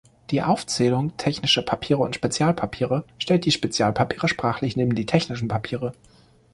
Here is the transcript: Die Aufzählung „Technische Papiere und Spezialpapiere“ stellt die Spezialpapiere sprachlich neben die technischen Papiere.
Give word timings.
Die 0.31 0.41
Aufzählung 0.41 1.15
„Technische 1.17 1.61
Papiere 1.61 1.99
und 1.99 2.15
Spezialpapiere“ 2.15 3.03
stellt 3.19 3.45
die 3.45 3.51
Spezialpapiere 3.51 4.27
sprachlich 4.27 4.75
neben 4.75 4.95
die 4.95 5.05
technischen 5.05 5.47
Papiere. 5.47 5.93